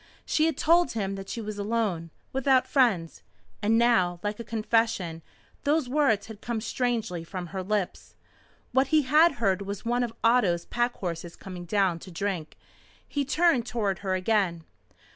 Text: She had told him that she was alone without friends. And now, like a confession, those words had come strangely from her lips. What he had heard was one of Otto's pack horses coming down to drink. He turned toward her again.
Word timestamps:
She 0.25 0.47
had 0.47 0.57
told 0.57 0.93
him 0.93 1.13
that 1.13 1.29
she 1.29 1.41
was 1.41 1.59
alone 1.59 2.09
without 2.33 2.65
friends. 2.65 3.21
And 3.61 3.77
now, 3.77 4.19
like 4.23 4.39
a 4.39 4.43
confession, 4.43 5.21
those 5.63 5.87
words 5.87 6.25
had 6.25 6.41
come 6.41 6.59
strangely 6.59 7.23
from 7.23 7.45
her 7.53 7.61
lips. 7.61 8.15
What 8.71 8.87
he 8.87 9.03
had 9.03 9.33
heard 9.33 9.61
was 9.61 9.85
one 9.85 10.01
of 10.01 10.11
Otto's 10.23 10.65
pack 10.65 10.95
horses 10.95 11.35
coming 11.35 11.65
down 11.65 11.99
to 11.99 12.09
drink. 12.09 12.57
He 13.07 13.23
turned 13.23 13.67
toward 13.67 13.99
her 13.99 14.15
again. 14.15 14.63